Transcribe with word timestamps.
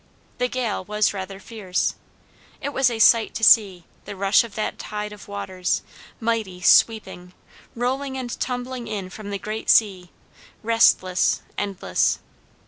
The 0.39 0.47
gale 0.47 0.83
was 0.83 1.13
rather 1.13 1.39
fierce. 1.39 1.93
It 2.59 2.69
was 2.69 2.89
a 2.89 2.97
sight 2.97 3.35
to 3.35 3.43
see, 3.43 3.83
the 4.05 4.15
rush 4.15 4.43
of 4.43 4.55
that 4.55 4.79
tide 4.79 5.13
of 5.13 5.27
waters, 5.27 5.83
mighty, 6.19 6.59
sweeping, 6.59 7.33
rolling 7.75 8.17
and 8.17 8.31
tumbling 8.39 8.87
in 8.87 9.11
from 9.11 9.29
the 9.29 9.37
great 9.37 9.69
sea, 9.69 10.09
restless, 10.63 11.43
endless. 11.55 12.17